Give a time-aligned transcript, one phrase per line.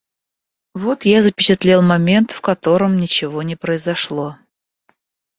[0.73, 4.35] Вот я запечатлел момент, в котором ничего не произошло.